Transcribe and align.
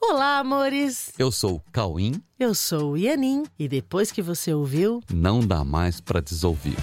Olá, 0.00 0.38
amores! 0.38 1.12
Eu 1.18 1.32
sou 1.32 1.56
o 1.56 1.62
Cauim. 1.72 2.22
Eu 2.38 2.54
sou 2.54 2.92
o 2.92 2.96
Ianin 2.96 3.44
e 3.58 3.66
depois 3.68 4.12
que 4.12 4.22
você 4.22 4.54
ouviu, 4.54 5.02
não 5.12 5.40
dá 5.40 5.64
mais 5.64 6.00
para 6.00 6.20
desouvir. 6.20 6.76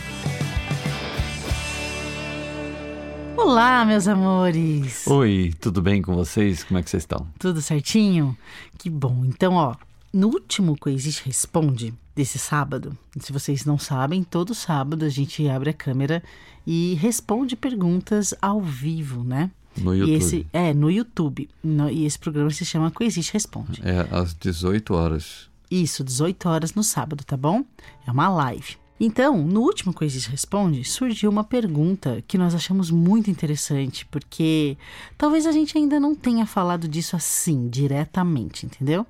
Olá, 3.37 3.85
meus 3.85 4.07
amores! 4.07 5.07
Oi, 5.07 5.53
tudo 5.61 5.81
bem 5.81 6.01
com 6.01 6.13
vocês? 6.13 6.63
Como 6.63 6.77
é 6.77 6.83
que 6.83 6.89
vocês 6.89 7.03
estão? 7.03 7.25
Tudo 7.39 7.61
certinho? 7.61 8.37
Que 8.77 8.89
bom! 8.89 9.23
Então, 9.23 9.53
ó, 9.53 9.75
no 10.11 10.27
último 10.27 10.77
Coexiste 10.77 11.23
Responde 11.25 11.93
desse 12.13 12.37
sábado, 12.37 12.97
se 13.19 13.31
vocês 13.31 13.65
não 13.65 13.77
sabem, 13.77 14.23
todo 14.23 14.53
sábado 14.53 15.05
a 15.05 15.09
gente 15.09 15.47
abre 15.47 15.69
a 15.69 15.73
câmera 15.73 16.21
e 16.67 16.95
responde 16.95 17.55
perguntas 17.55 18.33
ao 18.41 18.61
vivo, 18.61 19.23
né? 19.23 19.51
No 19.77 19.95
YouTube. 19.95 20.11
E 20.11 20.15
esse, 20.15 20.47
é, 20.53 20.73
no 20.73 20.89
YouTube. 20.89 21.49
No, 21.63 21.89
e 21.89 22.05
esse 22.05 22.17
programa 22.17 22.49
se 22.51 22.65
chama 22.65 22.91
Coexiste 22.91 23.33
Responde. 23.33 23.81
É 23.83 24.07
às 24.15 24.33
18 24.33 24.93
horas. 24.93 25.49
Isso, 25.69 26.03
18 26.03 26.47
horas 26.47 26.73
no 26.73 26.83
sábado, 26.83 27.23
tá 27.23 27.35
bom? 27.35 27.63
É 28.05 28.11
uma 28.11 28.29
live. 28.29 28.77
Então, 28.97 29.37
no 29.37 29.61
último 29.61 29.93
Coexiste 29.93 30.29
Responde, 30.29 30.83
surgiu 30.85 31.29
uma 31.29 31.43
pergunta 31.43 32.23
que 32.27 32.37
nós 32.37 32.55
achamos 32.55 32.89
muito 32.89 33.29
interessante, 33.29 34.05
porque 34.05 34.77
talvez 35.17 35.45
a 35.45 35.51
gente 35.51 35.77
ainda 35.77 35.99
não 35.99 36.15
tenha 36.15 36.45
falado 36.45 36.87
disso 36.87 37.15
assim, 37.15 37.67
diretamente, 37.67 38.65
entendeu? 38.65 39.05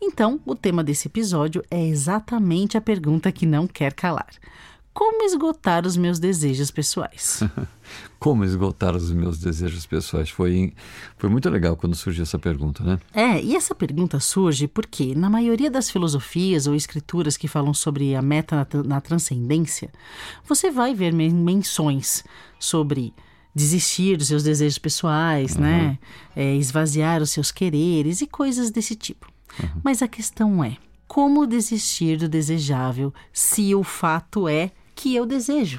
Então, 0.00 0.38
o 0.46 0.54
tema 0.54 0.84
desse 0.84 1.08
episódio 1.08 1.64
é 1.70 1.84
exatamente 1.84 2.76
a 2.76 2.80
pergunta 2.80 3.32
que 3.32 3.46
não 3.46 3.66
quer 3.66 3.92
calar 3.94 4.28
como 4.96 5.24
esgotar 5.24 5.86
os 5.86 5.94
meus 5.94 6.18
desejos 6.18 6.70
pessoais. 6.70 7.42
como 8.18 8.46
esgotar 8.46 8.96
os 8.96 9.12
meus 9.12 9.36
desejos 9.38 9.84
pessoais? 9.84 10.30
Foi, 10.30 10.72
foi 11.18 11.28
muito 11.28 11.50
legal 11.50 11.76
quando 11.76 11.94
surgiu 11.94 12.22
essa 12.22 12.38
pergunta, 12.38 12.82
né? 12.82 12.98
É, 13.12 13.38
e 13.42 13.54
essa 13.54 13.74
pergunta 13.74 14.18
surge 14.18 14.66
porque, 14.66 15.14
na 15.14 15.28
maioria 15.28 15.70
das 15.70 15.90
filosofias 15.90 16.66
ou 16.66 16.74
escrituras 16.74 17.36
que 17.36 17.46
falam 17.46 17.74
sobre 17.74 18.14
a 18.14 18.22
meta 18.22 18.56
na, 18.56 18.82
na 18.84 19.00
transcendência, 19.02 19.92
você 20.48 20.70
vai 20.70 20.94
ver 20.94 21.12
menções 21.12 22.24
sobre 22.58 23.12
desistir 23.54 24.16
dos 24.16 24.28
seus 24.28 24.42
desejos 24.42 24.78
pessoais, 24.78 25.56
uhum. 25.56 25.60
né? 25.60 25.98
É, 26.34 26.54
esvaziar 26.54 27.20
os 27.20 27.28
seus 27.28 27.52
quereres 27.52 28.22
e 28.22 28.26
coisas 28.26 28.70
desse 28.70 28.94
tipo. 28.94 29.30
Uhum. 29.62 29.80
Mas 29.84 30.00
a 30.00 30.08
questão 30.08 30.64
é, 30.64 30.78
como 31.06 31.46
desistir 31.46 32.16
do 32.16 32.30
desejável 32.30 33.12
se 33.30 33.74
o 33.74 33.84
fato 33.84 34.48
é 34.48 34.70
que 34.96 35.14
eu 35.14 35.24
desejo. 35.24 35.78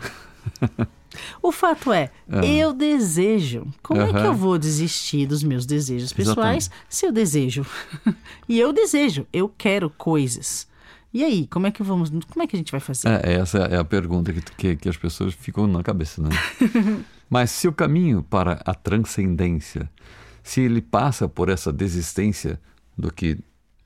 O 1.42 1.52
fato 1.52 1.92
é, 1.92 2.12
uhum. 2.28 2.44
eu 2.44 2.74
desejo. 2.74 3.66
Como 3.82 4.00
uhum. 4.00 4.08
é 4.08 4.14
que 4.14 4.28
eu 4.28 4.36
vou 4.36 4.58
desistir 4.58 5.26
dos 5.26 5.42
meus 5.42 5.66
desejos 5.66 6.14
pessoais 6.14 6.66
Exatamente. 6.66 6.86
se 6.90 7.06
eu 7.08 7.12
desejo? 7.12 7.66
e 8.48 8.60
eu 8.60 8.72
desejo, 8.72 9.26
eu 9.34 9.50
quero 9.50 9.90
coisas. 9.90 10.68
E 11.14 11.24
aí, 11.24 11.48
como 11.48 11.66
é 11.66 11.72
que 11.72 11.82
vamos, 11.82 12.10
como 12.10 12.44
é 12.44 12.46
que 12.46 12.56
a 12.56 12.60
gente 12.60 12.72
vai 12.72 12.80
fazer? 12.80 13.08
É, 13.08 13.34
essa 13.34 13.60
é 13.60 13.78
a 13.78 13.84
pergunta 13.84 14.32
que, 14.32 14.42
que, 14.42 14.76
que 14.76 14.90
as 14.90 14.98
pessoas 14.98 15.34
ficam 15.34 15.66
na 15.66 15.82
cabeça, 15.82 16.22
né? 16.22 16.30
Mas 17.30 17.52
se 17.52 17.68
o 17.68 17.74
caminho 17.74 18.22
para 18.22 18.62
a 18.66 18.74
transcendência, 18.74 19.90
se 20.44 20.62
ele 20.62 20.82
passa 20.82 21.28
por 21.28 21.50
essa 21.50 21.74
desistência 21.74 22.60
do 22.98 23.12
que 23.12 23.40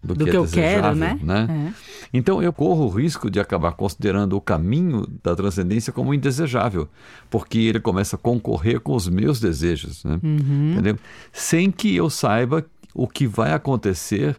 do, 0.03 0.15
do 0.15 0.25
que, 0.25 0.31
que, 0.31 0.37
eu 0.37 0.47
quero, 0.47 0.95
né? 0.95 1.19
né? 1.21 1.47
É. 1.69 1.91
Então 2.13 2.41
eu 2.41 2.51
corro 2.51 2.85
o 2.85 2.89
risco 2.89 3.29
de 3.29 3.39
acabar 3.39 3.73
considerando 3.73 4.35
o 4.35 4.41
caminho 4.41 5.05
da 5.23 5.35
transcendência 5.35 5.93
como 5.93 6.13
indesejável, 6.13 6.89
porque 7.29 7.59
ele 7.59 7.79
começa 7.79 8.15
a 8.15 8.19
concorrer 8.19 8.79
com 8.79 8.95
os 8.95 9.07
meus 9.07 9.39
desejos, 9.39 10.03
né? 10.03 10.19
Uhum. 10.23 10.73
Entendeu? 10.73 10.97
Sem 11.31 11.71
que 11.71 11.95
eu 11.95 12.09
saiba 12.09 12.65
o 12.93 13.07
que 13.07 13.27
vai 13.27 13.53
acontecer 13.53 14.35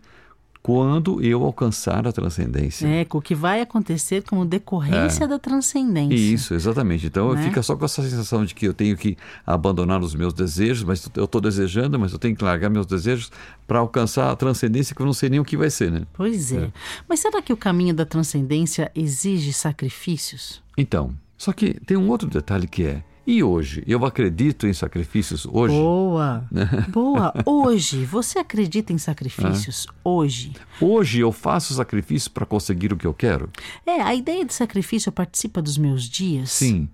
quando 0.62 1.20
eu 1.20 1.42
alcançar 1.42 2.06
a 2.06 2.12
transcendência. 2.12 2.86
É, 2.86 3.04
o 3.10 3.20
que 3.20 3.34
vai 3.34 3.60
acontecer 3.60 4.22
como 4.22 4.44
decorrência 4.44 5.24
é. 5.24 5.26
da 5.26 5.38
transcendência. 5.38 6.14
Isso, 6.14 6.54
exatamente. 6.54 7.06
Então 7.06 7.34
né? 7.34 7.42
fica 7.42 7.62
só 7.62 7.74
com 7.74 7.84
essa 7.84 8.02
sensação 8.02 8.44
de 8.44 8.54
que 8.54 8.66
eu 8.66 8.72
tenho 8.72 8.96
que 8.96 9.16
abandonar 9.44 10.00
os 10.00 10.14
meus 10.14 10.32
desejos, 10.32 10.84
mas 10.84 11.08
eu 11.16 11.24
estou 11.24 11.40
desejando, 11.40 11.98
mas 11.98 12.12
eu 12.12 12.18
tenho 12.18 12.36
que 12.36 12.44
largar 12.44 12.70
meus 12.70 12.86
desejos 12.86 13.32
para 13.66 13.80
alcançar 13.80 14.30
a 14.30 14.36
transcendência 14.36 14.94
que 14.94 15.02
eu 15.02 15.06
não 15.06 15.12
sei 15.12 15.28
nem 15.28 15.40
o 15.40 15.44
que 15.44 15.56
vai 15.56 15.68
ser, 15.68 15.90
né? 15.90 16.02
Pois 16.12 16.52
é. 16.52 16.64
é. 16.64 16.72
Mas 17.08 17.18
será 17.18 17.42
que 17.42 17.52
o 17.52 17.56
caminho 17.56 17.94
da 17.94 18.06
transcendência 18.06 18.90
exige 18.94 19.52
sacrifícios? 19.52 20.62
Então, 20.78 21.12
só 21.36 21.52
que 21.52 21.74
tem 21.84 21.96
um 21.96 22.08
outro 22.08 22.28
detalhe 22.28 22.68
que 22.68 22.84
é 22.84 23.02
e 23.26 23.42
hoje? 23.42 23.82
Eu 23.86 24.04
acredito 24.04 24.66
em 24.66 24.72
sacrifícios 24.72 25.46
hoje? 25.46 25.74
Boa! 25.74 26.44
Boa! 26.88 27.32
Hoje, 27.46 28.04
você 28.04 28.38
acredita 28.38 28.92
em 28.92 28.98
sacrifícios 28.98 29.86
é. 29.88 29.92
hoje? 30.04 30.52
Hoje 30.80 31.20
eu 31.20 31.30
faço 31.30 31.74
sacrifícios 31.74 32.28
para 32.28 32.44
conseguir 32.44 32.92
o 32.92 32.96
que 32.96 33.06
eu 33.06 33.14
quero? 33.14 33.48
É, 33.86 34.00
a 34.00 34.14
ideia 34.14 34.44
de 34.44 34.52
sacrifício 34.52 35.12
participa 35.12 35.62
dos 35.62 35.78
meus 35.78 36.04
dias? 36.04 36.50
Sim. 36.50 36.88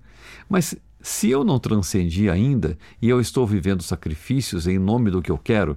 Mas 0.49 0.77
se 1.01 1.31
eu 1.31 1.45
não 1.45 1.59
transcendi 1.59 2.29
ainda 2.29 2.79
e 3.01 3.09
eu 3.09 3.21
estou 3.21 3.47
vivendo 3.47 3.83
sacrifícios 3.83 4.67
em 4.67 4.79
nome 4.79 5.11
do 5.11 5.23
que 5.23 5.31
eu 5.31 5.39
quero, 5.39 5.77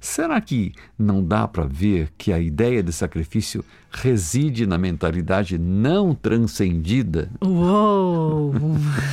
Será 0.00 0.40
que 0.40 0.72
não 0.98 1.24
dá 1.24 1.48
para 1.48 1.64
ver 1.64 2.12
que 2.16 2.32
a 2.32 2.38
ideia 2.38 2.82
de 2.82 2.92
sacrifício 2.92 3.64
reside 3.90 4.66
na 4.66 4.76
mentalidade 4.76 5.58
não 5.58 6.14
transcendida? 6.14 7.30
Uou! 7.42 8.52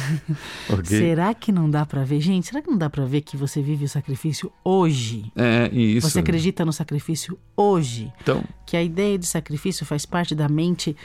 okay. 0.70 1.00
Será 1.00 1.34
que 1.34 1.52
não 1.52 1.70
dá 1.70 1.86
para 1.86 2.04
ver? 2.04 2.20
Gente, 2.20 2.48
será 2.48 2.62
que 2.62 2.70
não 2.70 2.78
dá 2.78 2.90
para 2.90 3.06
ver 3.06 3.22
que 3.22 3.38
você 3.38 3.62
vive 3.62 3.86
o 3.86 3.90
sacrifício 3.90 4.52
hoje? 4.64 5.32
É, 5.36 5.70
isso. 5.74 6.10
Você 6.10 6.20
acredita 6.20 6.66
no 6.66 6.74
sacrifício 6.74 7.38
hoje? 7.56 8.12
Então, 8.22 8.44
que 8.66 8.76
a 8.76 8.84
ideia 8.84 9.18
de 9.18 9.26
sacrifício 9.26 9.86
faz 9.86 10.06
parte 10.06 10.36
da 10.36 10.50
mente, 10.50 10.96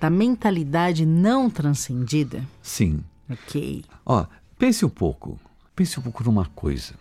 da 0.00 0.08
mentalidade 0.08 1.04
não 1.04 1.50
transcendida? 1.50 2.42
Sim. 2.62 3.00
Ok. 3.28 3.84
Ó, 4.04 4.24
pense 4.58 4.84
um 4.84 4.88
pouco. 4.88 5.38
Pense 5.74 5.98
um 5.98 6.02
pouco 6.02 6.24
numa 6.24 6.46
coisa. 6.46 6.94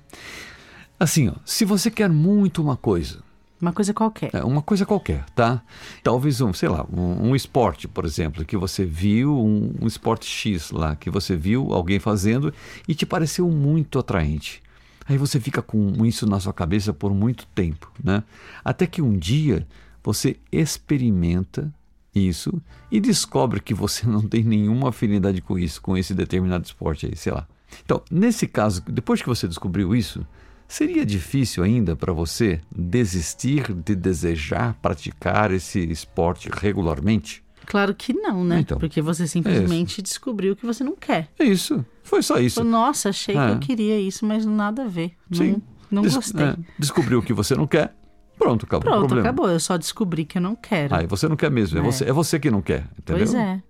Assim, 0.99 1.29
ó, 1.29 1.33
se 1.45 1.65
você 1.65 1.91
quer 1.91 2.09
muito 2.09 2.61
uma 2.61 2.77
coisa. 2.77 3.23
Uma 3.61 3.71
coisa 3.71 3.93
qualquer. 3.93 4.29
É, 4.33 4.43
uma 4.43 4.61
coisa 4.61 4.85
qualquer, 4.85 5.25
tá? 5.33 5.61
Talvez 6.03 6.41
um, 6.41 6.53
sei 6.53 6.69
lá, 6.69 6.85
um, 6.91 7.29
um 7.29 7.35
esporte, 7.35 7.87
por 7.87 8.05
exemplo, 8.05 8.43
que 8.43 8.57
você 8.57 8.85
viu, 8.85 9.33
um, 9.33 9.73
um 9.81 9.87
esporte 9.87 10.25
X 10.25 10.71
lá, 10.71 10.95
que 10.95 11.09
você 11.09 11.35
viu 11.35 11.73
alguém 11.73 11.99
fazendo 11.99 12.53
e 12.87 12.93
te 12.93 13.05
pareceu 13.05 13.49
muito 13.49 13.97
atraente. 13.97 14.61
Aí 15.07 15.17
você 15.17 15.39
fica 15.39 15.61
com 15.61 16.05
isso 16.05 16.27
na 16.27 16.39
sua 16.39 16.53
cabeça 16.53 16.93
por 16.93 17.13
muito 17.13 17.45
tempo, 17.47 17.91
né? 18.03 18.23
Até 18.63 18.85
que 18.87 19.01
um 19.01 19.17
dia 19.17 19.65
você 20.03 20.37
experimenta 20.51 21.73
isso 22.13 22.61
e 22.91 22.99
descobre 22.99 23.59
que 23.59 23.73
você 23.73 24.05
não 24.07 24.21
tem 24.21 24.43
nenhuma 24.43 24.89
afinidade 24.89 25.41
com 25.41 25.57
isso, 25.57 25.81
com 25.81 25.95
esse 25.97 26.13
determinado 26.13 26.65
esporte 26.65 27.05
aí, 27.05 27.15
sei 27.15 27.33
lá. 27.33 27.47
Então, 27.83 28.01
nesse 28.09 28.47
caso, 28.47 28.81
depois 28.87 29.21
que 29.21 29.27
você 29.27 29.47
descobriu 29.47 29.95
isso, 29.95 30.25
Seria 30.67 31.05
difícil 31.05 31.63
ainda 31.63 31.95
para 31.95 32.11
você 32.11 32.59
desistir 32.75 33.73
de 33.73 33.95
desejar 33.95 34.73
praticar 34.81 35.51
esse 35.51 35.79
esporte 35.79 36.49
regularmente? 36.51 37.43
Claro 37.65 37.93
que 37.95 38.13
não, 38.13 38.43
né? 38.43 38.59
Então, 38.59 38.77
Porque 38.77 39.01
você 39.01 39.27
simplesmente 39.27 39.99
é 39.99 40.03
descobriu 40.03 40.55
que 40.55 40.65
você 40.65 40.83
não 40.83 40.95
quer. 40.95 41.29
É 41.39 41.43
isso. 41.43 41.83
Foi 42.03 42.21
só 42.21 42.37
isso. 42.39 42.63
Nossa, 42.63 43.09
achei 43.09 43.35
é. 43.35 43.47
que 43.47 43.51
eu 43.53 43.59
queria 43.59 43.99
isso, 43.99 44.25
mas 44.25 44.45
nada 44.45 44.83
a 44.83 44.87
ver. 44.87 45.13
Sim. 45.31 45.53
Não, 45.53 45.61
não 45.91 46.01
Des 46.03 46.15
gostei. 46.15 46.45
É. 46.45 46.55
Descobriu 46.77 47.21
que 47.21 47.33
você 47.33 47.55
não 47.55 47.65
quer. 47.65 47.95
Pronto, 48.37 48.65
acabou 48.65 48.83
Pronto, 48.83 49.05
o 49.05 49.07
problema. 49.07 49.29
acabou. 49.29 49.49
Eu 49.49 49.59
só 49.59 49.77
descobri 49.77 50.25
que 50.25 50.37
eu 50.37 50.41
não 50.41 50.55
quero. 50.55 50.93
Aí 50.93 51.07
você 51.07 51.27
não 51.27 51.35
quer 51.35 51.49
mesmo. 51.49 51.77
É, 51.77 51.81
é, 51.81 51.83
Você, 51.83 52.03
é 52.05 52.11
você 52.13 52.39
que 52.39 52.51
não 52.51 52.61
quer, 52.61 52.85
entendeu? 52.99 53.25
Pois 53.25 53.33
é. 53.33 53.61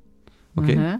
Ok? 0.57 0.75
Uhum. 0.75 0.99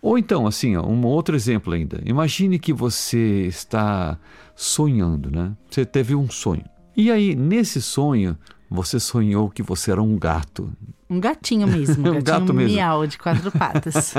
Ou 0.00 0.18
então, 0.18 0.46
assim, 0.46 0.76
ó, 0.76 0.86
um 0.86 1.04
outro 1.06 1.34
exemplo 1.34 1.72
ainda. 1.72 2.00
Imagine 2.04 2.58
que 2.58 2.72
você 2.72 3.46
está 3.46 4.18
sonhando, 4.54 5.30
né? 5.30 5.52
Você 5.70 5.84
teve 5.84 6.14
um 6.14 6.28
sonho. 6.30 6.64
E 6.96 7.10
aí, 7.10 7.34
nesse 7.34 7.82
sonho, 7.82 8.36
você 8.70 8.98
sonhou 8.98 9.50
que 9.50 9.62
você 9.62 9.90
era 9.90 10.02
um 10.02 10.18
gato. 10.18 10.72
Um 11.08 11.20
gatinho 11.20 11.68
mesmo, 11.68 12.06
um, 12.10 12.16
um 12.16 12.22
gato 12.22 12.52
mesmo. 12.52 12.74
miau 12.74 13.06
de 13.06 13.18
quatro 13.18 13.50
patas. 13.52 14.14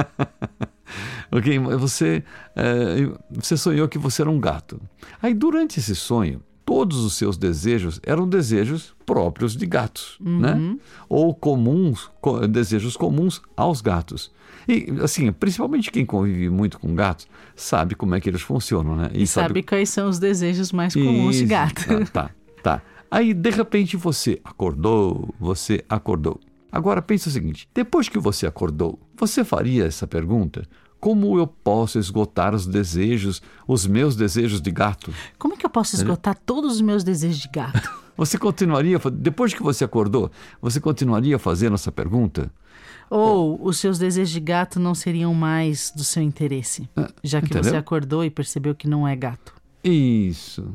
ok, 1.31 1.59
você, 1.77 2.23
é, 2.55 3.09
você 3.31 3.57
sonhou 3.57 3.87
que 3.87 3.97
você 3.97 4.21
era 4.21 4.31
um 4.31 4.39
gato. 4.39 4.79
Aí, 5.21 5.33
durante 5.33 5.79
esse 5.79 5.95
sonho, 5.95 6.41
todos 6.67 6.97
os 6.97 7.13
seus 7.13 7.37
desejos 7.37 7.97
eram 8.03 8.27
desejos 8.27 8.93
próprios 9.05 9.55
de 9.55 9.65
gatos, 9.65 10.19
uhum. 10.19 10.39
né? 10.39 10.77
Ou 11.07 11.33
comuns, 11.33 12.11
desejos 12.49 12.97
comuns 12.97 13.41
aos 13.55 13.79
gatos. 13.79 14.33
E, 14.67 14.93
assim, 15.01 15.31
principalmente 15.31 15.89
quem 15.89 16.05
convive 16.05 16.49
muito 16.49 16.77
com 16.77 16.93
gatos, 16.93 17.25
sabe 17.55 17.95
como 17.95 18.15
é 18.15 18.19
que 18.19 18.29
eles 18.29 18.41
funcionam, 18.41 18.97
né? 18.97 19.09
E, 19.13 19.23
e 19.23 19.27
sabe... 19.27 19.47
sabe... 19.47 19.63
quais 19.63 19.89
são 19.89 20.09
os 20.09 20.19
desejos 20.19 20.73
mais 20.73 20.93
comuns 20.93 21.37
Isso, 21.37 21.45
de 21.45 21.49
gato. 21.49 21.87
Tá, 21.87 22.05
tá, 22.05 22.31
tá. 22.61 22.81
Aí, 23.09 23.33
de 23.33 23.49
repente, 23.49 23.95
você 23.95 24.41
acordou, 24.43 25.33
você 25.39 25.85
acordou. 25.87 26.37
Agora, 26.69 27.01
pensa 27.01 27.29
o 27.29 27.31
seguinte, 27.31 27.65
depois 27.73 28.09
que 28.09 28.19
você 28.19 28.45
acordou, 28.45 28.99
você 29.15 29.45
faria 29.45 29.85
essa 29.85 30.05
pergunta? 30.05 30.67
Como 30.99 31.37
eu 31.37 31.45
posso 31.47 31.99
esgotar 31.99 32.55
os 32.55 32.65
desejos, 32.65 33.41
os 33.67 33.85
meus 33.85 34.15
desejos 34.15 34.61
de 34.61 34.71
gato? 34.71 35.13
Como 35.37 35.53
é 35.53 35.57
que 35.57 35.65
eu 35.65 35.69
posso 35.69 35.95
esgotar 35.95 36.35
todos 36.45 36.73
os 36.75 36.81
meus 36.81 37.03
desejos 37.03 37.37
de 37.39 37.47
gato? 37.49 37.89
Você 38.17 38.35
continuaria, 38.37 38.97
depois 39.13 39.53
que 39.53 39.61
você 39.61 39.83
acordou, 39.83 40.31
você 40.59 40.79
continuaria 40.81 41.37
fazendo 41.37 41.75
essa 41.75 41.91
pergunta? 41.91 42.51
Ou 43.11 43.63
os 43.63 43.77
seus 43.77 43.99
desejos 43.99 44.31
de 44.33 44.39
gato 44.39 44.79
não 44.79 44.95
seriam 44.95 45.35
mais 45.35 45.91
do 45.95 46.03
seu 46.03 46.23
interesse, 46.23 46.89
Ah, 46.95 47.11
já 47.23 47.39
que 47.39 47.45
entendeu? 47.45 47.69
você 47.69 47.77
acordou 47.77 48.25
e 48.25 48.31
percebeu 48.31 48.73
que 48.73 48.87
não 48.87 49.07
é 49.07 49.15
gato. 49.15 49.53
Isso. 49.83 50.67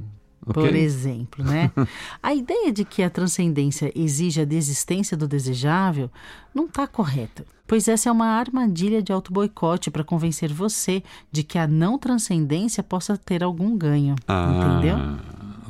Ok? 0.47 0.63
Por 0.63 0.75
exemplo, 0.75 1.45
né? 1.45 1.71
a 2.23 2.35
ideia 2.35 2.73
de 2.73 2.85
que 2.85 3.03
a 3.03 3.11
transcendência 3.11 3.93
exige 3.95 4.41
a 4.41 4.45
desistência 4.45 5.17
do 5.17 5.29
desejável 5.29 6.11
não 6.55 6.67
está 6.67 6.87
correta, 6.87 7.45
pois 7.67 7.89
essa 7.89 8.09
é 8.09 8.13
uma 8.13 8.27
armadilha 8.27 9.03
de 9.03 9.13
auto-boicote 9.13 9.91
para 9.91 10.05
convencer 10.05 10.53
você 10.53 11.03
de 11.31 11.43
que 11.43 11.59
a 11.59 11.67
não 11.67 11.99
transcendência 11.99 12.83
possa 12.83 13.17
ter 13.17 13.43
algum 13.43 13.77
ganho. 13.77 14.15
Entendeu? 14.25 14.97
Ah, 14.97 15.19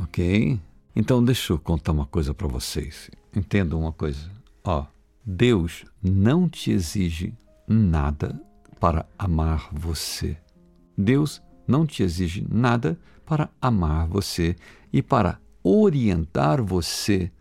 ok. 0.02 0.58
Então 0.94 1.24
deixa 1.24 1.52
eu 1.52 1.58
contar 1.58 1.92
uma 1.92 2.06
coisa 2.06 2.34
para 2.34 2.48
vocês. 2.48 3.10
Entendam 3.34 3.80
uma 3.80 3.92
coisa. 3.92 4.30
Ó, 4.64 4.84
Deus 5.24 5.84
não 6.02 6.48
te 6.48 6.70
exige 6.70 7.34
nada 7.66 8.40
para 8.80 9.06
amar 9.18 9.68
você. 9.72 10.36
Deus 10.96 11.40
não 11.66 11.86
te 11.86 12.02
exige 12.02 12.44
nada 12.50 12.98
para 13.32 13.48
amar 13.62 14.06
você 14.08 14.54
e 14.92 15.02
para 15.02 15.38
orientar 15.64 16.62
você 16.62 17.32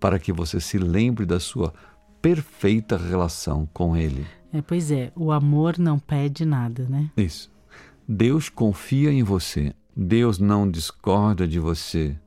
para 0.00 0.18
que 0.18 0.32
você 0.32 0.58
se 0.58 0.76
lembre 0.76 1.24
da 1.24 1.38
sua 1.38 1.72
perfeita 2.20 2.96
relação 2.96 3.64
com 3.72 3.96
Ele. 3.96 4.26
É, 4.52 4.60
pois 4.60 4.90
é, 4.90 5.12
o 5.14 5.30
amor 5.30 5.78
não 5.78 6.00
pede 6.00 6.44
nada, 6.44 6.88
né? 6.88 7.12
Isso. 7.16 7.48
Deus 8.08 8.48
confia 8.48 9.12
em 9.12 9.22
você. 9.22 9.72
Deus 9.96 10.40
não 10.40 10.68
discorda 10.68 11.46
de 11.46 11.60
você. 11.60 12.18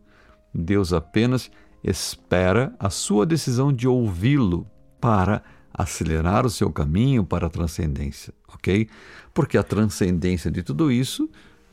Deus 0.56 0.94
apenas 0.94 1.52
espera 1.84 2.74
a 2.80 2.90
sua 2.90 3.26
decisão 3.26 3.74
de 3.74 3.86
ouvi-lo 3.86 4.66
para 5.02 5.44
acelerar 5.74 6.46
o 6.46 6.50
seu 6.50 6.72
caminho 6.72 7.26
para 7.26 7.48
a 7.48 7.50
transcendência, 7.50 8.34
ok? 8.48 8.88
Porque 9.34 9.58
a 9.58 9.64
transcendência 9.64 10.50
de 10.50 10.64
tudo 10.64 10.90
isso 10.90 11.30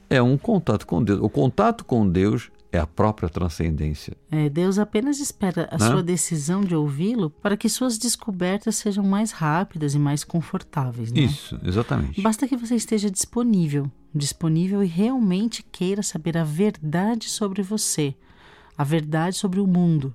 é 0.08 0.22
um 0.22 0.36
contato 0.38 0.86
com 0.86 1.02
Deus. 1.02 1.20
O 1.22 1.28
contato 1.28 1.84
com 1.84 2.08
Deus 2.08 2.50
é 2.72 2.78
a 2.78 2.86
própria 2.86 3.28
transcendência. 3.28 4.16
É, 4.30 4.48
Deus 4.48 4.78
apenas 4.78 5.18
espera 5.18 5.68
a 5.70 5.78
Né? 5.78 5.86
sua 5.90 6.02
decisão 6.02 6.60
de 6.60 6.74
ouvi-lo 6.74 7.30
para 7.30 7.56
que 7.56 7.68
suas 7.68 7.96
descobertas 7.96 8.76
sejam 8.76 9.04
mais 9.04 9.30
rápidas 9.32 9.94
e 9.94 9.98
mais 9.98 10.24
confortáveis, 10.24 11.10
né? 11.12 11.20
Isso, 11.20 11.58
exatamente. 11.64 12.20
Basta 12.20 12.46
que 12.46 12.56
você 12.56 12.74
esteja 12.74 13.10
disponível, 13.10 13.90
disponível 14.14 14.82
e 14.82 14.86
realmente 14.86 15.62
queira 15.62 16.02
saber 16.02 16.36
a 16.36 16.44
verdade 16.44 17.28
sobre 17.30 17.62
você, 17.62 18.14
a 18.76 18.84
verdade 18.84 19.36
sobre 19.36 19.60
o 19.60 19.66
mundo, 19.66 20.14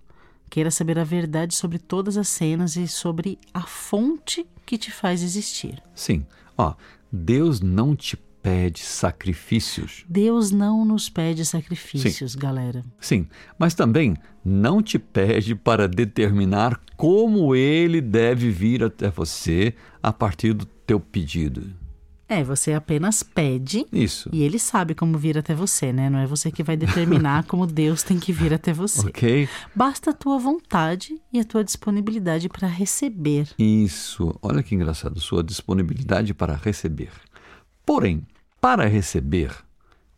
queira 0.50 0.70
saber 0.70 1.00
a 1.00 1.04
verdade 1.04 1.56
sobre 1.56 1.80
todas 1.80 2.18
as 2.18 2.28
cenas 2.28 2.76
e 2.76 2.88
sobre 2.88 3.40
a 3.54 3.62
fonte 3.62 4.46
que 4.66 4.78
te 4.78 4.92
faz 4.92 5.24
existir. 5.24 5.82
Sim. 5.96 6.26
Ó, 6.58 6.76
Deus 7.12 7.60
não 7.62 7.96
te 7.96 8.18
pede 8.42 8.80
sacrifícios. 8.80 10.04
Deus 10.08 10.52
não 10.52 10.84
nos 10.84 11.10
pede 11.10 11.46
sacrifícios, 11.46 12.36
galera. 12.36 12.84
Sim, 13.00 13.28
mas 13.58 13.74
também 13.74 14.16
não 14.44 14.82
te 14.82 14.98
pede 14.98 15.56
para 15.56 15.88
determinar 15.88 16.80
como 16.98 17.56
ele 17.56 18.02
deve 18.02 18.50
vir 18.50 18.84
até 18.84 19.10
você 19.10 19.74
a 20.02 20.12
partir 20.12 20.54
do 20.54 20.66
teu 20.66 21.00
pedido. 21.00 21.82
É, 22.32 22.46
você 22.46 22.72
apenas 22.72 23.24
pede 23.24 23.86
Isso. 23.92 24.30
e 24.32 24.42
ele 24.42 24.58
sabe 24.58 24.96
como 24.96 25.18
vir 25.18 25.38
até 25.38 25.54
você, 25.54 25.92
né? 25.92 26.10
Não 26.10 26.18
é 26.18 26.26
você 26.26 26.50
que 26.50 26.64
vai 26.64 26.78
determinar 26.78 27.44
como 27.50 27.68
Deus 27.68 28.04
tem 28.04 28.18
que 28.18 28.32
vir 28.32 28.54
até 28.54 28.72
você. 28.72 29.06
Ok? 29.06 29.50
Basta 29.76 30.12
a 30.12 30.14
tua 30.14 30.40
vontade 30.40 31.22
e 31.34 31.42
a 31.42 31.44
tua 31.44 31.62
disponibilidade 31.62 32.48
para 32.48 32.70
receber. 32.70 33.50
Isso. 33.60 34.34
Olha 34.42 34.64
que 34.64 34.74
engraçado, 34.74 35.20
sua 35.20 35.44
disponibilidade 35.44 36.34
para 36.34 36.56
receber. 36.56 37.12
Porém, 37.86 38.26
para 38.62 38.86
receber, 38.88 39.52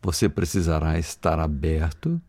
você 0.02 0.28
precisará 0.28 0.98
estar 0.98 1.38
aberto 1.40 2.20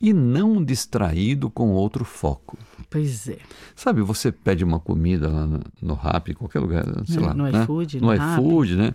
e 0.00 0.12
não 0.12 0.62
distraído 0.64 1.50
com 1.50 1.70
outro 1.70 2.04
foco. 2.04 2.56
Pois 2.88 3.28
é. 3.28 3.38
Sabe, 3.74 4.00
você 4.02 4.30
pede 4.30 4.62
uma 4.62 4.78
comida 4.78 5.28
lá 5.28 5.46
no, 5.46 5.60
no 5.82 5.94
Rap, 5.94 6.30
em 6.30 6.34
qualquer 6.34 6.60
lugar, 6.60 6.84
sei 7.06 7.16
No- 7.16 7.26
lá. 7.26 7.34
no 7.34 7.44
né? 7.50 7.62
iFood, 7.62 8.00
No 8.00 8.06
no 8.08 8.14
iFood, 8.14 8.76
né? 8.76 8.92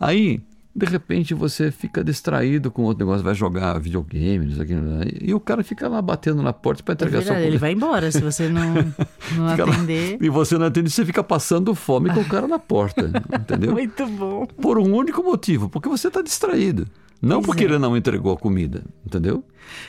Aí, 0.00 0.40
de 0.78 0.86
repente, 0.86 1.34
você 1.34 1.70
fica 1.70 2.02
distraído 2.02 2.70
com 2.70 2.82
outro 2.82 3.04
negócio, 3.04 3.24
vai 3.24 3.34
jogar 3.34 3.78
videogame, 3.78 4.50
isso 4.50 4.62
aqui, 4.62 4.74
né? 4.74 5.04
e 5.20 5.34
o 5.34 5.40
cara 5.40 5.62
fica 5.62 5.88
lá 5.88 6.00
batendo 6.00 6.42
na 6.42 6.52
porta 6.52 6.82
para 6.82 6.92
É 6.92 6.94
entregar 6.94 7.22
sua 7.22 7.34
verdade, 7.34 7.40
ele 7.40 7.58
comida. 7.58 7.60
vai 7.60 7.72
embora 7.72 8.10
se 8.12 8.20
você 8.20 8.48
não, 8.48 8.74
não 9.36 9.50
Fica 9.50 9.64
lá, 9.66 9.72
atender. 9.74 10.18
E 10.20 10.28
você 10.28 10.56
não 10.56 10.66
atende, 10.66 10.90
você 10.90 11.04
fica 11.04 11.22
passando 11.24 11.74
fome 11.74 12.10
com 12.12 12.20
o 12.20 12.24
cara 12.28 12.46
na 12.48 12.58
porta, 12.58 13.10
entendeu? 13.40 13.72
Muito 13.78 14.06
bom. 14.06 14.46
Por 14.46 14.78
um 14.78 14.94
único 14.94 15.22
motivo, 15.22 15.68
porque 15.68 15.88
você 15.88 16.08
está 16.08 16.22
distraído. 16.22 16.86
Não 17.20 17.38
Pois 17.38 17.46
porque 17.46 17.64
é. 17.64 17.66
ele 17.66 17.78
não 17.80 17.96
entregou 17.96 18.32
a 18.32 18.36
comida, 18.36 18.84
entendeu? 19.04 19.42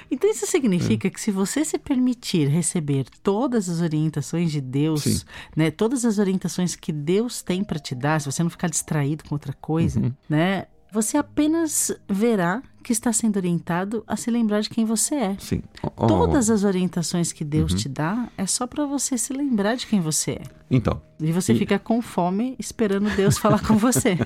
Então 0.09 0.27
isso 0.31 0.47
significa 0.47 1.07
É. 1.07 1.11
que 1.11 1.21
se 1.21 1.29
você 1.29 1.63
se 1.63 1.77
permitir 1.77 2.47
receber 2.47 3.05
todas 3.21 3.69
as 3.69 3.81
orientações 3.81 4.51
de 4.51 4.59
Deus, 4.59 5.03
Sim. 5.03 5.21
né, 5.55 5.69
todas 5.69 6.03
as 6.05 6.17
orientações 6.17 6.75
que 6.75 6.91
Deus 6.91 7.43
tem 7.43 7.63
para 7.63 7.77
te 7.77 7.93
dar, 7.93 8.19
se 8.19 8.25
você 8.31 8.41
não 8.41 8.49
ficar 8.49 8.67
distraído 8.67 9.23
com 9.25 9.35
outra 9.35 9.53
coisa, 9.61 9.99
Uhum. 9.99 10.11
né, 10.27 10.65
você 10.91 11.17
apenas 11.17 11.91
verá 12.07 12.61
que 12.83 12.91
está 12.93 13.11
sendo 13.13 13.37
orientado 13.37 14.03
a 14.07 14.15
se 14.15 14.31
lembrar 14.31 14.61
de 14.61 14.69
quem 14.69 14.85
você 14.85 15.15
é. 15.15 15.35
Sim. 15.39 15.61
Ó, 15.83 16.07
Todas 16.07 16.49
as 16.49 16.63
orientações 16.63 17.31
que 17.31 17.43
Uhum. 17.43 17.49
Deus 17.49 17.73
te 17.73 17.87
dá 17.89 18.27
é 18.37 18.45
só 18.47 18.65
para 18.65 18.85
você 18.85 19.17
se 19.17 19.33
lembrar 19.33 19.75
de 19.75 19.85
quem 19.85 19.99
você 20.01 20.31
é. 20.31 20.41
Então, 20.71 20.99
E 21.19 21.31
você 21.31 21.53
fica 21.53 21.77
com 21.77 22.01
fome 22.01 22.55
esperando 22.57 23.09
Deus 23.15 23.37
falar 23.37 23.61
com 23.65 23.77
você. 23.77 24.17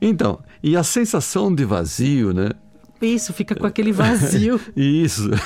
então, 0.00 0.40
e 0.62 0.76
a 0.76 0.82
sensação 0.82 1.54
de 1.54 1.64
vazio, 1.64 2.32
né? 2.32 2.48
Isso, 3.02 3.32
fica 3.34 3.54
com 3.54 3.66
aquele 3.66 3.92
vazio. 3.92 4.58
Isso. 4.74 5.28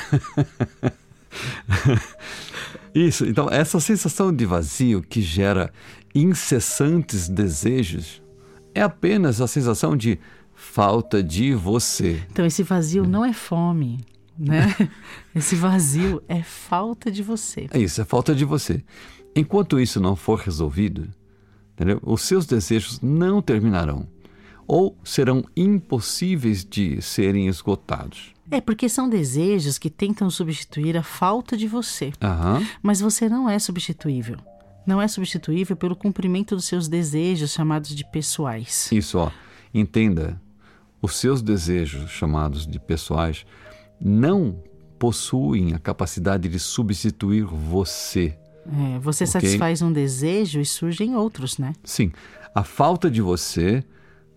Isso. 2.95 3.25
Então, 3.27 3.49
essa 3.51 3.81
sensação 3.81 4.33
de 4.33 4.45
vazio 4.47 5.03
que 5.03 5.21
gera 5.23 5.73
incessantes 6.15 7.29
desejos 7.29 8.23
é 8.75 8.83
apenas 8.83 9.41
a 9.41 9.47
sensação 9.47 9.97
de 9.97 10.19
falta 10.55 11.23
de 11.23 11.55
você. 11.55 12.23
Então 12.31 12.45
esse 12.45 12.63
vazio 12.63 13.05
não 13.07 13.25
é 13.25 13.33
fome, 13.33 14.01
né? 14.39 14.75
Esse 15.35 15.55
vazio 15.55 16.23
é 16.29 16.43
falta 16.43 17.11
de 17.11 17.23
você. 17.23 17.69
É 17.71 17.79
isso, 17.79 18.01
é 18.01 18.05
falta 18.05 18.35
de 18.35 18.45
você. 18.45 18.83
Enquanto 19.35 19.79
isso 19.79 20.01
não 20.01 20.17
for 20.17 20.39
resolvido, 20.39 21.09
entendeu? 21.75 22.01
os 22.03 22.23
seus 22.23 22.47
desejos 22.47 23.01
não 23.01 23.41
terminarão 23.41 24.09
ou 24.67 24.97
serão 25.05 25.45
impossíveis 25.57 26.65
de 26.65 27.03
serem 27.03 27.49
esgotados. 27.49 28.33
É 28.51 28.61
porque 28.61 28.89
são 28.89 29.09
desejos 29.09 29.79
que 29.79 29.91
tentam 29.91 30.29
substituir 30.31 30.97
a 30.97 31.03
falta 31.03 31.57
de 31.57 31.69
você. 31.69 32.13
Aham. 32.23 32.65
Mas 32.83 33.01
você 33.01 33.29
não 33.29 33.49
é 33.49 33.59
substituível. 33.59 34.37
Não 34.91 35.01
é 35.01 35.07
substituível 35.07 35.77
pelo 35.77 35.95
cumprimento 35.95 36.57
dos 36.57 36.65
seus 36.65 36.89
desejos 36.89 37.53
chamados 37.53 37.95
de 37.95 38.05
pessoais. 38.11 38.91
Isso, 38.91 39.19
ó. 39.19 39.31
Entenda, 39.73 40.43
os 41.01 41.15
seus 41.15 41.41
desejos, 41.41 42.11
chamados 42.11 42.67
de 42.67 42.81
pessoais, 42.81 43.47
não 44.01 44.61
possuem 44.99 45.75
a 45.75 45.79
capacidade 45.79 46.49
de 46.49 46.59
substituir 46.59 47.45
você. 47.45 48.37
É, 48.67 48.99
você 48.99 49.23
Ok. 49.23 49.27
satisfaz 49.33 49.81
um 49.81 49.93
desejo 49.93 50.59
e 50.61 50.67
surgem 50.67 51.15
outros, 51.15 51.57
né? 51.57 51.73
Sim, 51.85 52.11
a 52.53 52.65
falta 52.65 53.09
de 53.09 53.23
você 53.23 53.85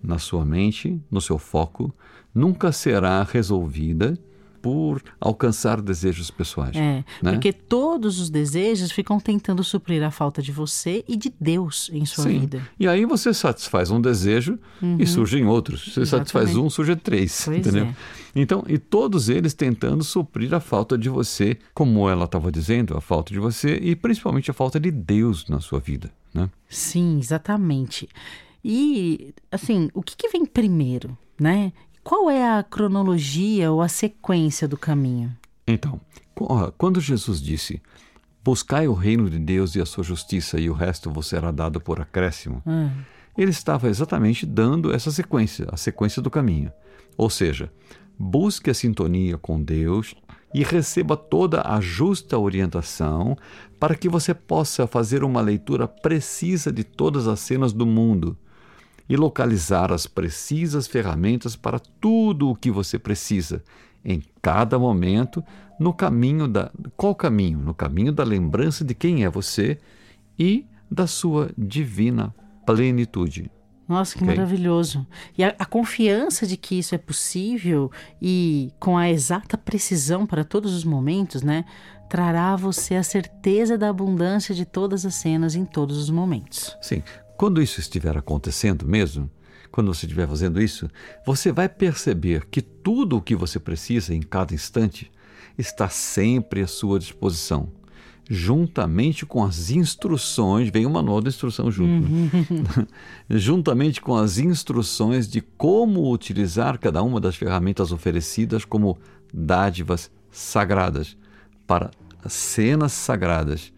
na 0.03 0.19
sua 0.19 0.45
mente, 0.45 1.01
no 1.09 1.19
seu 1.19 1.39
foco, 1.39 1.91
nunca 2.31 2.71
será 2.71 3.23
resolvida 3.23 4.19
por 4.63 5.03
alcançar 5.19 5.81
desejos 5.81 6.31
pessoais. 6.31 6.73
É, 6.73 7.03
né? 7.21 7.33
porque 7.33 7.51
todos 7.51 8.17
os 8.21 8.29
desejos 8.29 8.93
ficam 8.93 9.19
tentando 9.19 9.61
suprir 9.61 10.01
a 10.01 10.09
falta 10.09 10.41
de 10.41 10.53
você 10.53 11.03
e 11.05 11.17
de 11.17 11.33
Deus 11.37 11.91
em 11.93 12.05
sua 12.05 12.23
Sim. 12.23 12.39
vida. 12.39 12.65
E 12.79 12.87
aí 12.87 13.05
você 13.05 13.33
satisfaz 13.33 13.91
um 13.91 13.99
desejo 13.99 14.57
e 14.97 15.05
surgem 15.05 15.45
outros. 15.45 15.93
Você 15.93 16.05
satisfaz 16.05 16.45
Uhum. 16.45 16.49
Exatamente. 16.51 16.65
um, 16.65 16.69
surge 16.69 16.95
três. 16.95 17.41
Pois 17.43 17.57
entendeu? 17.57 17.85
é. 17.87 17.95
Então, 18.33 18.63
e 18.67 18.77
todos 18.77 19.27
eles 19.27 19.53
tentando 19.53 20.01
suprir 20.03 20.53
a 20.55 20.61
falta 20.61 20.97
de 20.97 21.09
você, 21.09 21.57
como 21.73 22.09
ela 22.09 22.23
estava 22.23 22.49
dizendo, 22.49 22.95
a 22.97 23.01
falta 23.01 23.33
de 23.33 23.39
você 23.39 23.75
e 23.75 23.95
principalmente 23.97 24.49
a 24.49 24.53
falta 24.53 24.79
de 24.79 24.89
Deus 24.89 25.45
na 25.49 25.59
sua 25.59 25.79
vida. 25.81 26.09
Né? 26.33 26.49
Sim, 26.69 27.19
exatamente. 27.19 28.07
E, 28.63 29.33
assim, 29.51 29.89
o 29.93 30.01
que, 30.01 30.15
que 30.15 30.29
vem 30.29 30.45
primeiro, 30.45 31.17
né? 31.37 31.73
Qual 32.03 32.29
é 32.29 32.45
a 32.45 32.61
cronologia 32.61 33.71
ou 33.71 33.81
a 33.81 33.87
sequência 33.87 34.67
do 34.67 34.77
caminho? 34.77 35.35
Então, 35.65 36.01
quando 36.77 36.99
Jesus 36.99 37.41
disse: 37.41 37.81
Buscai 38.43 38.87
o 38.87 38.93
reino 38.93 39.29
de 39.29 39.39
Deus 39.39 39.73
e 39.75 39.81
a 39.81 39.85
sua 39.85 40.03
justiça, 40.03 40.59
e 40.59 40.69
o 40.69 40.73
resto 40.73 41.09
vos 41.09 41.27
será 41.27 41.49
dado 41.49 41.79
por 41.79 42.01
acréscimo, 42.01 42.61
Ah, 42.65 42.91
ele 43.37 43.51
estava 43.51 43.87
exatamente 43.87 44.45
dando 44.45 44.93
essa 44.93 45.11
sequência, 45.11 45.67
a 45.71 45.77
sequência 45.77 46.21
do 46.21 46.29
caminho. 46.29 46.71
Ou 47.17 47.29
seja, 47.29 47.71
busque 48.19 48.69
a 48.69 48.73
sintonia 48.73 49.37
com 49.37 49.61
Deus 49.61 50.13
e 50.53 50.61
receba 50.61 51.15
toda 51.15 51.61
a 51.65 51.79
justa 51.79 52.37
orientação 52.37 53.37
para 53.79 53.95
que 53.95 54.09
você 54.09 54.33
possa 54.33 54.85
fazer 54.85 55.23
uma 55.23 55.41
leitura 55.41 55.87
precisa 55.87 56.71
de 56.71 56.83
todas 56.83 57.27
as 57.27 57.39
cenas 57.39 57.71
do 57.71 57.85
mundo 57.85 58.37
e 59.13 59.15
localizar 59.15 59.93
as 59.93 60.07
precisas 60.07 60.87
ferramentas 60.87 61.55
para 61.55 61.77
tudo 61.77 62.49
o 62.49 62.55
que 62.55 62.71
você 62.71 62.97
precisa 62.97 63.63
em 64.03 64.23
cada 64.41 64.79
momento 64.79 65.43
no 65.79 65.93
caminho 65.93 66.47
da 66.47 66.71
qual 66.97 67.13
caminho? 67.13 67.59
No 67.59 67.75
caminho 67.75 68.11
da 68.11 68.23
lembrança 68.23 68.83
de 68.83 68.95
quem 68.95 69.23
é 69.23 69.29
você 69.29 69.77
e 70.37 70.65
da 70.89 71.05
sua 71.05 71.51
divina 71.55 72.33
plenitude. 72.65 73.51
Nossa, 73.87 74.17
que 74.17 74.23
okay. 74.23 74.35
maravilhoso. 74.35 75.05
E 75.37 75.43
a, 75.43 75.53
a, 75.59 75.65
confiança 75.65 76.47
de 76.47 76.57
que 76.57 76.79
isso 76.79 76.95
é 76.95 76.97
possível 76.97 77.91
e 78.19 78.71
com 78.79 78.97
a 78.97 79.11
exata 79.11 79.59
precisão 79.59 80.25
para 80.25 80.43
todos 80.43 80.73
os 80.73 80.83
momentos, 80.83 81.43
né? 81.43 81.65
Trará 82.09 82.53
a 82.53 82.55
você 82.55 82.95
a 82.95 83.03
certeza 83.03 83.77
da 83.77 83.89
abundância 83.89 84.55
de 84.55 84.65
todas 84.65 85.05
as 85.05 85.13
cenas 85.13 85.53
em 85.53 85.65
todos 85.65 85.97
os 85.97 86.09
momentos. 86.09 86.75
Sim. 86.81 87.03
Quando 87.37 87.61
isso 87.61 87.79
estiver 87.79 88.17
acontecendo 88.17 88.85
mesmo, 88.85 89.29
quando 89.71 89.93
você 89.93 90.05
estiver 90.05 90.27
fazendo 90.27 90.61
isso, 90.61 90.89
você 91.25 91.51
vai 91.51 91.67
perceber 91.67 92.45
que 92.45 92.61
tudo 92.61 93.17
o 93.17 93.21
que 93.21 93.35
você 93.35 93.59
precisa 93.59 94.13
em 94.13 94.21
cada 94.21 94.53
instante 94.53 95.11
está 95.57 95.89
sempre 95.89 96.61
à 96.61 96.67
sua 96.67 96.99
disposição 96.99 97.71
juntamente 98.29 99.25
com 99.25 99.43
as 99.43 99.69
instruções, 99.69 100.69
vem 100.69 100.85
o 100.85 100.89
manual 100.89 101.21
de 101.21 101.27
instrução 101.27 101.69
junto, 101.69 102.07
né? 102.07 102.29
uhum. 102.33 102.87
juntamente 103.37 104.01
com 104.01 104.15
as 104.15 104.37
instruções 104.37 105.27
de 105.27 105.41
como 105.41 106.11
utilizar 106.11 106.79
cada 106.79 107.03
uma 107.03 107.19
das 107.19 107.35
ferramentas 107.35 107.91
oferecidas 107.91 108.63
como 108.63 108.97
dádivas 109.33 110.09
sagradas, 110.31 111.17
para 111.67 111.91
cenas 112.27 112.93
sagradas, 112.93 113.72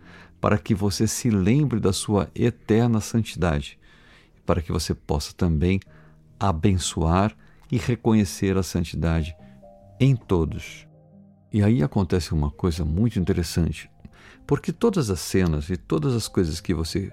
para 0.46 0.60
que 0.60 0.76
você 0.76 1.08
se 1.08 1.32
lembre 1.32 1.80
da 1.80 1.92
sua 1.92 2.30
eterna 2.36 3.02
santidade, 3.02 3.80
para 4.46 4.62
que 4.62 4.72
você 4.72 4.94
possa 4.94 5.34
também 5.34 5.80
abençoar 6.40 7.36
e 7.72 7.80
reconhecer 7.80 8.56
a 8.56 8.62
santidade 8.62 9.36
em 10.00 10.16
todos. 10.16 10.86
E 11.52 11.64
aí 11.64 11.82
acontece 11.82 12.32
uma 12.32 12.52
coisa 12.52 12.86
muito 12.86 13.18
interessante. 13.18 13.90
Porque 14.46 14.72
todas 14.72 15.10
as 15.10 15.20
cenas 15.20 15.72
e 15.72 15.78
todas 15.78 16.14
as 16.14 16.28
coisas 16.28 16.62
que 16.62 16.76
você 16.76 17.12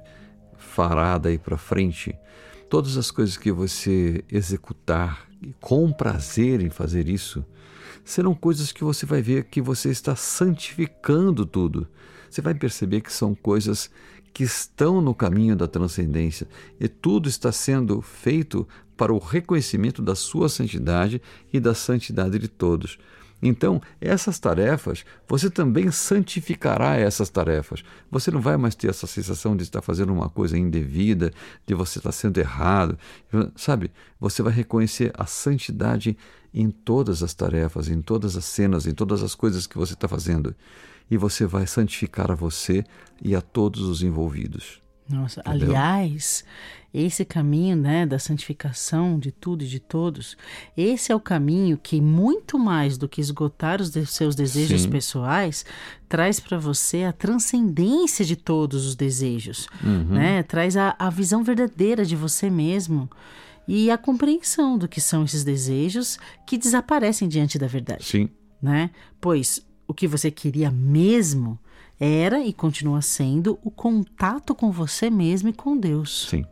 fará 0.59 1.17
daí 1.17 1.39
para 1.39 1.57
frente, 1.57 2.15
todas 2.69 2.99
as 2.99 3.11
coisas 3.11 3.39
que 3.39 3.51
você 3.51 4.23
executar 4.31 5.27
com 5.59 5.91
prazer 5.91 6.61
em 6.61 6.69
fazer 6.69 7.09
isso, 7.09 7.43
serão 8.05 8.35
coisas 8.35 8.73
que 8.73 8.85
você 8.85 9.07
vai 9.07 9.23
ver 9.23 9.45
que 9.45 9.63
você 9.63 9.89
está 9.89 10.15
santificando 10.15 11.47
tudo. 11.47 11.89
Você 12.33 12.41
vai 12.41 12.55
perceber 12.55 13.03
que 13.03 13.13
são 13.13 13.35
coisas 13.35 13.91
que 14.33 14.43
estão 14.43 15.03
no 15.03 15.15
caminho 15.15 15.55
da 15.55 15.69
transcendência 15.69 16.49
e 16.81 16.89
tudo 16.89 17.29
está 17.29 17.53
sendo 17.53 18.01
feito 18.01 18.67
para 18.97 19.13
o 19.13 19.19
reconhecimento 19.19 20.01
da 20.01 20.15
sua 20.15 20.49
santidade 20.49 21.21
e 21.53 21.61
da 21.61 21.75
santidade 21.75 22.39
de 22.39 22.49
todos. 22.49 22.99
Então, 23.43 23.83
essas 24.01 24.39
tarefas, 24.39 25.05
você 25.29 25.51
também 25.51 25.91
santificará 25.91 26.97
essas 26.97 27.29
tarefas. 27.29 27.85
Você 28.11 28.31
não 28.31 28.41
vai 28.41 28.57
mais 28.57 28.75
ter 28.75 28.89
essa 28.89 29.07
sensação 29.07 29.55
de 29.55 29.65
estar 29.65 29.83
fazendo 29.83 30.11
uma 30.11 30.31
coisa 30.31 30.57
indevida, 30.57 31.31
de 31.67 31.75
você 31.75 31.99
estar 31.99 32.13
sendo 32.13 32.39
errado. 32.39 32.99
Sabe? 33.57 33.91
Você 34.19 34.43
vai 34.43 34.55
reconhecer 34.55 35.13
a 35.19 35.27
santidade 35.27 36.17
em 36.55 36.71
todas 36.71 37.23
as 37.23 37.35
tarefas, 37.35 37.89
em 37.89 38.01
todas 38.01 38.37
as 38.39 38.47
cenas, 38.47 38.87
em 38.87 38.95
todas 38.95 39.23
as 39.23 39.35
coisas 39.35 39.67
que 39.67 39.77
você 39.77 39.93
está 39.93 40.09
fazendo. 40.09 40.55
E 41.11 41.17
você 41.17 41.47
vai 41.47 41.67
santificar 41.67 42.31
a 42.31 42.35
você 42.35 42.85
e 43.23 43.35
a 43.35 43.41
todos 43.41 43.83
os 43.83 44.03
envolvidos. 44.03 44.83
Nossa, 45.09 45.41
Entendeu? 45.41 45.69
aliás, 45.69 46.45
esse 46.95 47.25
caminho 47.25 47.77
né, 47.77 48.07
da 48.07 48.19
santificação 48.19 49.19
de 49.19 49.33
tudo 49.33 49.65
e 49.65 49.67
de 49.67 49.81
todos, 49.81 50.37
esse 50.77 51.11
é 51.11 51.15
o 51.15 51.21
caminho 51.21 51.79
que, 51.79 52.01
muito 52.01 52.59
mais 52.59 52.97
do 52.97 53.09
que 53.09 53.21
esgotar 53.21 53.81
os 53.81 53.91
de 53.91 54.05
seus 54.07 54.35
desejos 54.35 54.83
Sim. 54.83 54.91
pessoais, 54.91 55.65
traz 56.09 56.39
para 56.39 56.59
você 56.59 57.05
a 57.05 57.13
transcendência 57.13 58.25
de 58.25 58.37
todos 58.37 58.87
os 58.87 58.95
desejos, 58.95 59.67
uhum. 59.83 60.15
né? 60.15 60.43
traz 60.43 60.77
a, 60.77 60.95
a 60.99 61.11
visão 61.11 61.43
verdadeira 61.43 62.05
de 62.05 62.15
você 62.15 62.51
mesmo 62.51 63.09
e 63.67 63.91
a 63.91 63.99
compreensão 63.99 64.77
do 64.77 64.89
que 64.89 65.01
são 65.01 65.25
esses 65.25 65.45
desejos 65.45 66.19
que 66.47 66.59
desaparecem 66.59 67.29
diante 67.29 67.59
da 67.59 67.67
verdade. 67.67 68.05
Sim. 68.05 68.29
Né? 68.61 68.91
Pois 69.21 69.65
o 69.87 69.95
que 69.95 70.07
você 70.07 70.31
queria 70.31 70.71
mesmo 70.71 71.59
era 71.99 72.45
e 72.45 72.53
continua 72.53 73.01
sendo 73.01 73.59
o 73.63 73.71
contato 73.71 74.55
com 74.55 74.73
você 74.73 75.09
mesmo 75.09 75.49
e 75.49 75.53
com 75.53 75.77
Deus. 75.77 76.29
Sim. 76.29 76.45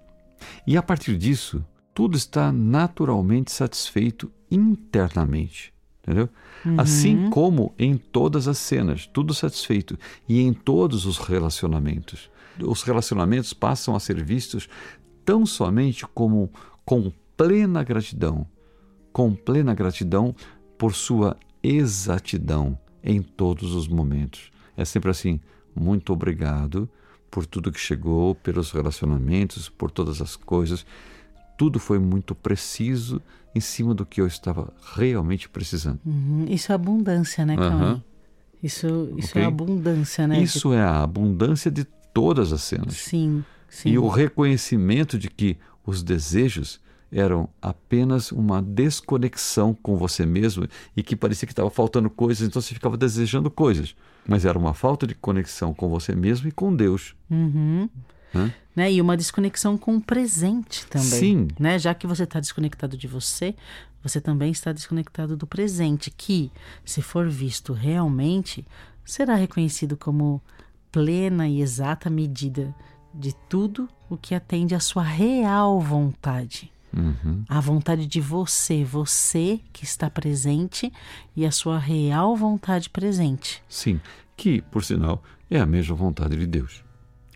E 0.67 0.77
a 0.77 0.83
partir 0.83 1.17
disso, 1.17 1.65
tudo 1.93 2.17
está 2.17 2.53
naturalmente 2.53 3.51
satisfeito 3.51 4.31
internamente. 4.51 5.73
Entendeu? 6.03 6.29
Uhum. 6.65 6.81
Assim 6.81 7.31
como 7.31 7.75
em 7.79 7.97
todas 7.97 8.49
as 8.49 8.59
cenas, 8.59 9.07
tudo 9.07 9.35
satisfeito. 9.35 9.99
E 10.29 10.41
em 10.41 10.53
todos 10.53 11.05
os 11.05 11.19
relacionamentos. 11.19 12.31
Os 12.63 12.83
relacionamentos 12.83 13.53
passam 13.53 13.95
a 13.95 14.01
ser 14.01 14.23
vistos 14.23 14.69
tão 15.25 15.45
somente 15.45 16.07
como 16.07 16.51
com 16.85 17.13
plena 17.37 17.83
gratidão, 17.83 18.47
com 19.13 19.35
plena 19.35 19.75
gratidão 19.75 20.35
por 20.79 20.95
sua 20.95 21.37
exatidão 21.63 22.79
em 23.03 23.23
todos 23.23 23.75
os 23.75 23.89
momentos. 23.89 24.51
É 24.77 24.85
sempre 24.85 25.11
assim: 25.11 25.41
muito 25.75 26.13
obrigado 26.13 26.89
por 27.31 27.47
tudo 27.47 27.71
que 27.71 27.79
chegou, 27.79 28.35
pelos 28.35 28.71
relacionamentos, 28.73 29.69
por 29.69 29.91
todas 29.91 30.21
as 30.21 30.37
coisas. 30.37 30.85
Tudo 31.57 31.79
foi 31.79 31.99
muito 31.99 32.35
preciso 32.35 33.23
em 33.55 33.61
cima 33.61 33.95
do 33.95 34.07
que 34.07 34.21
eu 34.21 34.27
estava 34.27 34.73
realmente 34.95 35.49
precisando. 35.49 36.01
Uhum. 36.05 36.47
Isso 36.49 36.73
é 36.73 36.75
abundância, 36.75 37.45
né, 37.45 37.57
Cauê? 37.57 38.01
Isso, 38.63 39.15
isso 39.17 39.31
okay. 39.31 39.43
é 39.43 39.47
abundância, 39.47 40.27
né? 40.27 40.41
Isso 40.41 40.73
é 40.73 40.81
a 40.81 41.03
abundância 41.03 41.71
de 41.71 41.85
todas 42.13 42.53
as 42.53 42.63
cenas. 42.63 42.95
Sim, 42.95 43.45
sim. 43.69 43.91
E 43.91 43.99
o 43.99 44.09
reconhecimento 44.09 45.19
de 45.19 45.31
que 45.31 45.57
os 45.85 46.03
desejos 46.03 46.81
eram 47.13 47.49
apenas 47.61 48.31
uma 48.31 48.63
desconexão 48.63 49.75
com 49.75 49.97
você 49.97 50.25
mesmo 50.25 50.69
e 50.97 51.03
que 51.03 51.17
parecia 51.17 51.47
que 51.47 51.53
estava 51.53 51.71
faltando 51.71 52.09
coisas, 52.09 52.47
então 52.47 52.63
você 52.63 52.75
ficava 52.75 52.97
desejando 52.97 53.51
coisas. 53.51 53.95
Mas 54.27 54.45
era 54.45 54.59
uma 54.59 54.75
falta 54.75 55.07
de 55.07 55.15
conexão 55.15 55.75
com 55.75 55.89
você 55.89 56.15
mesmo 56.15 56.49
e 56.49 56.53
com 56.53 56.75
Deus. 56.75 57.15
Uhum. 57.31 57.89
Né? 58.77 58.93
E 58.93 59.01
uma 59.01 59.17
desconexão 59.17 59.77
com 59.77 59.97
o 59.97 60.01
presente 60.01 60.87
também. 60.87 61.09
Sim. 61.09 61.49
Né? 61.59 61.79
Já 61.79 61.95
que 61.95 62.07
você 62.07 62.23
está 62.23 62.39
desconectado 62.39 62.97
de 62.97 63.09
você, 63.09 63.55
você 64.03 64.21
também 64.21 64.53
está 64.53 64.73
desconectado 64.73 65.37
do 65.37 65.47
presente, 65.47 66.11
que, 66.11 66.51
se 66.85 67.03
for 67.03 67.29
visto 67.29 67.73
realmente, 67.73 68.65
será 69.05 69.35
reconhecido 69.35 69.97
como 69.97 70.41
plena 70.93 71.49
e 71.49 71.61
exata 71.61 72.09
medida 72.09 72.75
de 73.13 73.35
tudo 73.49 73.89
o 74.09 74.17
que 74.17 74.35
atende 74.35 74.75
à 74.75 74.81
sua 74.81 75.03
real 75.03 75.81
vontade. 75.81 76.73
Uhum. 76.97 77.45
A 77.49 77.61
vontade 77.61 78.07
de 78.07 78.21
você, 78.21 78.85
você 78.85 79.61
que 79.73 79.85
está 79.85 80.11
presente 80.11 80.93
e 81.37 81.47
a 81.47 81.51
sua 81.51 81.79
real 81.79 82.37
vontade 82.37 82.91
presente. 82.91 83.63
Sim, 83.69 84.01
que, 84.37 84.63
por 84.63 84.85
sinal, 84.85 85.23
é 85.51 85.59
a 85.59 85.67
mesma 85.67 85.95
vontade 85.95 86.37
de 86.37 86.47
Deus. 86.47 86.83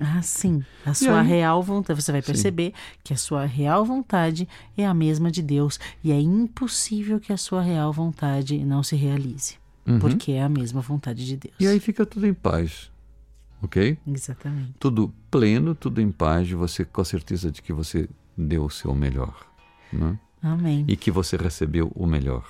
Ah, 0.01 0.21
sim. 0.23 0.65
A 0.85 0.93
sua 0.93 1.21
aí, 1.21 1.27
real 1.29 1.63
vontade, 1.63 2.01
você 2.03 2.11
vai 2.11 2.23
perceber 2.23 2.73
sim. 2.75 2.99
que 3.05 3.15
a 3.15 3.17
sua 3.17 3.45
real 3.45 3.85
vontade 3.85 4.49
é 4.77 4.85
a 4.85 4.93
mesma 4.93 5.31
de 5.31 5.41
Deus 5.41 5.79
e 6.03 6.11
é 6.11 6.21
impossível 6.21 7.21
que 7.21 7.33
a 7.33 7.37
sua 7.37 7.63
real 7.63 7.93
vontade 7.93 8.59
não 8.65 8.83
se 8.83 8.97
realize, 8.97 9.57
uhum. 9.87 10.01
porque 10.01 10.33
é 10.33 10.43
a 10.43 10.49
mesma 10.49 10.81
vontade 10.81 11.25
de 11.25 11.37
Deus. 11.37 11.55
E 11.61 11.67
aí 11.67 11.79
fica 11.79 12.05
tudo 12.05 12.27
em 12.27 12.35
paz. 12.35 12.91
OK? 13.63 13.97
Exatamente. 14.07 14.75
Tudo 14.79 15.15
pleno, 15.31 15.75
tudo 15.75 16.01
em 16.01 16.11
paz, 16.11 16.51
você 16.51 16.85
com 16.85 17.01
a 17.01 17.05
certeza 17.05 17.51
de 17.51 17.63
que 17.63 17.73
você 17.73 18.09
deu 18.37 18.65
o 18.65 18.71
seu 18.71 18.95
melhor. 18.95 19.47
Né? 19.93 20.19
Amém. 20.43 20.85
E 20.89 20.97
que 20.97 21.11
você 21.11 21.37
recebeu 21.37 21.91
o 21.95 22.07
melhor. 22.07 22.45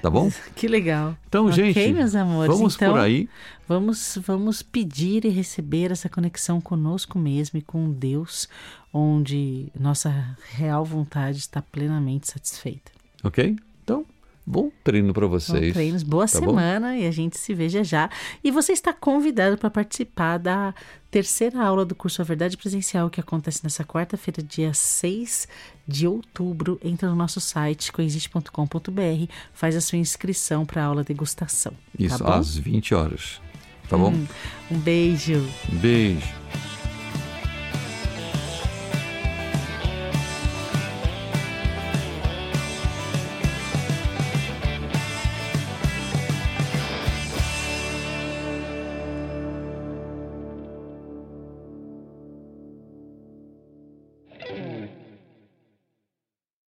Tá 0.00 0.08
bom? 0.08 0.30
Que 0.54 0.68
legal. 0.68 1.16
Então, 1.26 1.46
okay, 1.46 1.72
gente, 1.72 1.92
meus 1.92 2.14
amores. 2.14 2.54
vamos 2.54 2.76
então, 2.76 2.92
por 2.92 3.00
aí. 3.00 3.28
Vamos, 3.68 4.18
vamos 4.22 4.62
pedir 4.62 5.24
e 5.24 5.28
receber 5.28 5.90
essa 5.90 6.08
conexão 6.08 6.60
conosco 6.60 7.18
mesmo 7.18 7.58
e 7.58 7.62
com 7.62 7.90
Deus, 7.90 8.48
onde 8.92 9.72
nossa 9.78 10.36
real 10.52 10.84
vontade 10.84 11.38
está 11.38 11.60
plenamente 11.60 12.30
satisfeita. 12.30 12.92
Ok? 13.22 13.56
Então, 13.82 14.06
Bom 14.46 14.70
treino 14.82 15.14
para 15.14 15.26
vocês. 15.26 15.68
Bom 15.68 15.72
treinos, 15.72 16.02
boa 16.02 16.26
tá 16.26 16.38
semana 16.38 16.88
bom? 16.88 16.94
e 16.94 17.06
a 17.06 17.10
gente 17.10 17.38
se 17.38 17.54
veja 17.54 17.82
já. 17.82 18.10
E 18.42 18.50
você 18.50 18.72
está 18.72 18.92
convidado 18.92 19.56
para 19.56 19.70
participar 19.70 20.38
da 20.38 20.74
terceira 21.10 21.64
aula 21.64 21.84
do 21.84 21.94
curso 21.94 22.20
A 22.20 22.24
Verdade 22.24 22.56
Presencial, 22.56 23.08
que 23.08 23.20
acontece 23.20 23.64
nessa 23.64 23.84
quarta-feira, 23.84 24.42
dia 24.42 24.74
6 24.74 25.48
de 25.88 26.06
outubro. 26.06 26.78
Entra 26.84 27.08
no 27.08 27.16
nosso 27.16 27.40
site, 27.40 27.90
coexiste.com.br, 27.90 29.32
faz 29.54 29.76
a 29.76 29.80
sua 29.80 29.98
inscrição 29.98 30.66
para 30.66 30.82
a 30.82 30.86
aula 30.86 31.02
degustação. 31.02 31.72
Isso, 31.98 32.18
tá 32.18 32.36
às 32.36 32.56
20 32.56 32.94
horas. 32.94 33.40
Tá 33.88 33.96
bom? 33.96 34.10
Hum, 34.10 34.26
um 34.70 34.78
beijo. 34.78 35.42
Beijo. 35.80 36.34